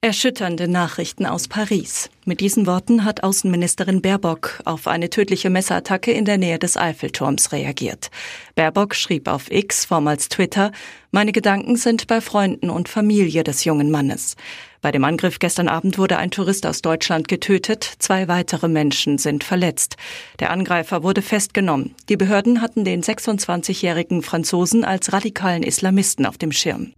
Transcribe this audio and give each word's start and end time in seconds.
Erschütternde 0.00 0.68
Nachrichten 0.68 1.26
aus 1.26 1.48
Paris. 1.48 2.08
Mit 2.24 2.38
diesen 2.38 2.68
Worten 2.68 3.04
hat 3.04 3.24
Außenministerin 3.24 4.00
Baerbock 4.00 4.62
auf 4.64 4.86
eine 4.86 5.10
tödliche 5.10 5.50
Messerattacke 5.50 6.12
in 6.12 6.24
der 6.24 6.38
Nähe 6.38 6.60
des 6.60 6.76
Eiffelturms 6.76 7.50
reagiert. 7.50 8.12
Baerbock 8.54 8.94
schrieb 8.94 9.26
auf 9.26 9.50
X, 9.50 9.86
vormals 9.86 10.28
Twitter, 10.28 10.70
meine 11.10 11.32
Gedanken 11.32 11.74
sind 11.74 12.06
bei 12.06 12.20
Freunden 12.20 12.70
und 12.70 12.88
Familie 12.88 13.42
des 13.42 13.64
jungen 13.64 13.90
Mannes. 13.90 14.36
Bei 14.82 14.92
dem 14.92 15.02
Angriff 15.02 15.40
gestern 15.40 15.66
Abend 15.66 15.98
wurde 15.98 16.16
ein 16.18 16.30
Tourist 16.30 16.64
aus 16.64 16.80
Deutschland 16.80 17.26
getötet, 17.26 17.82
zwei 17.98 18.28
weitere 18.28 18.68
Menschen 18.68 19.18
sind 19.18 19.42
verletzt. 19.42 19.96
Der 20.38 20.52
Angreifer 20.52 21.02
wurde 21.02 21.22
festgenommen. 21.22 21.96
Die 22.08 22.16
Behörden 22.16 22.60
hatten 22.60 22.84
den 22.84 23.02
26-jährigen 23.02 24.22
Franzosen 24.22 24.84
als 24.84 25.12
radikalen 25.12 25.64
Islamisten 25.64 26.24
auf 26.24 26.38
dem 26.38 26.52
Schirm. 26.52 26.92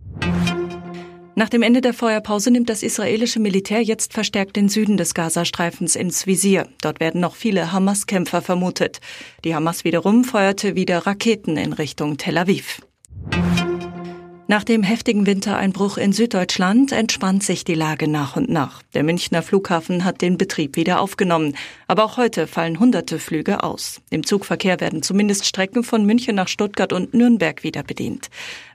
Nach 1.40 1.48
dem 1.48 1.62
Ende 1.62 1.80
der 1.80 1.94
Feuerpause 1.94 2.50
nimmt 2.50 2.68
das 2.68 2.82
israelische 2.82 3.40
Militär 3.40 3.80
jetzt 3.80 4.12
verstärkt 4.12 4.56
den 4.56 4.68
Süden 4.68 4.98
des 4.98 5.14
Gazastreifens 5.14 5.96
ins 5.96 6.26
Visier. 6.26 6.68
Dort 6.82 7.00
werden 7.00 7.22
noch 7.22 7.34
viele 7.34 7.72
Hamas-Kämpfer 7.72 8.42
vermutet. 8.42 9.00
Die 9.42 9.54
Hamas 9.54 9.82
wiederum 9.82 10.24
feuerte 10.24 10.76
wieder 10.76 11.06
Raketen 11.06 11.56
in 11.56 11.72
Richtung 11.72 12.18
Tel 12.18 12.36
Aviv. 12.36 12.82
Nach 14.50 14.64
dem 14.64 14.82
heftigen 14.82 15.26
Wintereinbruch 15.26 15.96
in 15.96 16.12
Süddeutschland 16.12 16.90
entspannt 16.90 17.44
sich 17.44 17.62
die 17.62 17.76
Lage 17.76 18.08
nach 18.08 18.34
und 18.34 18.50
nach. 18.50 18.82
Der 18.94 19.04
Münchner 19.04 19.42
Flughafen 19.42 20.04
hat 20.04 20.22
den 20.22 20.38
Betrieb 20.38 20.74
wieder 20.74 21.00
aufgenommen. 21.00 21.54
Aber 21.86 22.02
auch 22.02 22.16
heute 22.16 22.48
fallen 22.48 22.80
hunderte 22.80 23.20
Flüge 23.20 23.62
aus. 23.62 24.00
Im 24.10 24.26
Zugverkehr 24.26 24.80
werden 24.80 25.04
zumindest 25.04 25.46
Strecken 25.46 25.84
von 25.84 26.04
München 26.04 26.34
nach 26.34 26.48
Stuttgart 26.48 26.92
und 26.92 27.14
Nürnberg 27.14 27.62
wieder 27.62 27.84
bedient. 27.84 28.28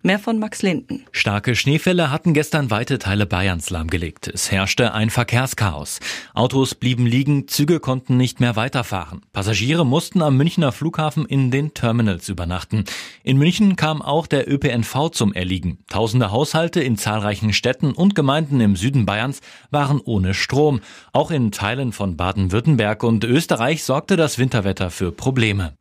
Mehr 0.06 0.20
von 0.20 0.38
Max 0.38 0.61
Linden. 0.61 1.03
Starke 1.11 1.56
Schneefälle 1.56 2.11
hatten 2.11 2.36
gestern 2.36 2.70
weite 2.70 3.00
Teile 3.00 3.25
Bayerns 3.25 3.72
lahmgelegt. 3.72 4.28
Es 4.28 4.52
herrschte 4.52 4.94
ein 4.94 5.09
Verkehrschaos. 5.09 6.00
Autos 6.36 6.75
blieben 6.75 7.08
liegen, 7.08 7.48
Züge 7.48 7.80
konnten 7.80 8.16
nicht 8.16 8.39
mehr 8.39 8.56
weiterfahren. 8.56 9.22
Passagiere 9.33 9.83
mussten 9.83 10.22
am 10.22 10.38
Münchner 10.38 10.72
Flughafen 10.72 11.26
in 11.26 11.50
den 11.50 11.73
Terminals 11.73 12.30
übernachten. 12.30 12.86
In 13.23 13.38
München 13.38 13.76
kam 13.76 14.03
auch 14.03 14.28
der 14.28 14.48
ÖPNV 14.48 15.09
zum 15.09 15.33
Erliegen 15.33 15.56
liegen. 15.56 15.80
Tausende 15.89 16.31
Haushalte 16.31 16.81
in 16.81 16.98
zahlreichen 16.98 17.53
Städten 17.53 17.92
und 17.94 18.14
Gemeinden 18.14 18.59
im 18.59 18.76
Süden 18.76 19.06
Bayerns 19.06 19.39
waren 19.72 20.02
ohne 20.03 20.33
Strom. 20.33 20.81
Auch 21.14 21.31
in 21.31 21.52
Teilen 21.52 21.94
von 21.94 22.17
Baden-Württemberg 22.17 23.03
und 23.03 23.23
Österreich 23.23 23.83
sorgte 23.83 24.17
das 24.17 24.38
Winterwetter 24.38 24.92
für 24.92 25.11
Probleme. 25.11 25.73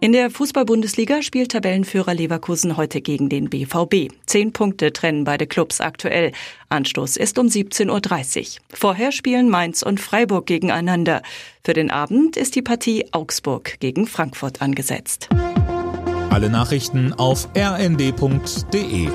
In 0.00 0.12
der 0.12 0.30
Fußball-Bundesliga 0.30 1.22
spielt 1.22 1.50
Tabellenführer 1.50 2.14
Leverkusen 2.14 2.76
heute 2.76 3.00
gegen 3.00 3.28
den 3.28 3.50
BVB. 3.50 4.12
Zehn 4.26 4.52
Punkte 4.52 4.92
trennen 4.92 5.24
beide 5.24 5.48
Clubs 5.48 5.80
aktuell. 5.80 6.30
Anstoß 6.68 7.16
ist 7.16 7.36
um 7.36 7.48
17.30 7.48 8.58
Uhr. 8.58 8.62
Vorher 8.72 9.10
spielen 9.10 9.48
Mainz 9.48 9.82
und 9.82 9.98
Freiburg 9.98 10.46
gegeneinander. 10.46 11.22
Für 11.64 11.72
den 11.72 11.90
Abend 11.90 12.36
ist 12.36 12.54
die 12.54 12.62
Partie 12.62 13.06
Augsburg 13.10 13.80
gegen 13.80 14.06
Frankfurt 14.06 14.62
angesetzt. 14.62 15.28
Alle 16.30 16.48
Nachrichten 16.48 17.12
auf 17.12 17.48
rnd.de 17.56 19.08